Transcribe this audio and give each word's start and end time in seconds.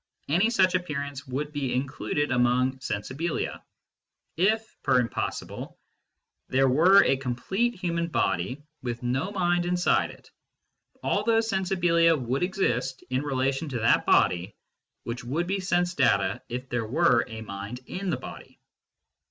Any 0.27 0.49
such 0.49 0.73
appearance 0.73 1.27
would 1.27 1.51
be 1.51 1.75
included 1.75 2.31
among 2.31 2.79
sensibilia. 2.79 3.61
If 4.35 4.75
$er 4.87 4.99
impossibile 4.99 5.75
there 6.49 6.67
were 6.67 7.03
a 7.03 7.17
complete 7.17 7.75
human 7.75 8.07
body 8.07 8.63
with 8.81 9.03
no 9.03 9.29
mind 9.31 9.67
in 9.67 9.77
side 9.77 10.09
it, 10.09 10.31
all 11.03 11.23
those 11.23 11.51
sensibilia 11.51 12.17
would 12.19 12.41
exist, 12.41 13.03
in 13.11 13.21
relation 13.21 13.69
to 13.69 13.79
that 13.81 14.07
body, 14.07 14.55
which 15.03 15.23
would 15.23 15.45
be 15.45 15.59
sense 15.59 15.93
data 15.93 16.41
if 16.49 16.67
there 16.69 16.87
were 16.87 17.23
a 17.27 17.41
mind 17.41 17.81
in 17.85 18.09
the 18.09 18.17
body. 18.17 18.57